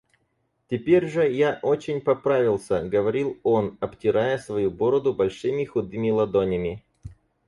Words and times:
Теперь 0.67 1.07
же 1.07 1.29
я 1.31 1.59
очень 1.61 2.01
поправился,— 2.01 2.81
говорил 2.89 3.37
он, 3.43 3.77
обтирая 3.79 4.39
свою 4.39 4.71
бороду 4.71 5.13
большими 5.13 5.63
худыми 5.63 6.09
ладонями. 6.09 6.83